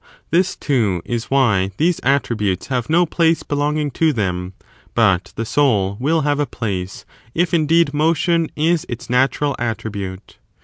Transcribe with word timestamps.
This, 0.31 0.55
too, 0.55 1.03
15 1.05 1.27
why 1.29 1.71
these 1.77 1.99
attributes 1.99 2.69
have 2.73 2.89
no 2.89 3.05
place 3.05 3.43
belonging 3.43 3.91
to 3.91 4.11
them; 4.11 4.53
but 4.95 5.31
the 5.35 5.45
soul 5.45 5.95
will 5.99 6.21
have 6.21 6.39
a 6.39 6.47
place, 6.47 7.05
if 7.35 7.53
indeed 7.53 7.93
motion 7.93 8.49
is 8.55 8.83
its 8.89 9.11
natural 9.11 9.55
attribute. 9.59 10.39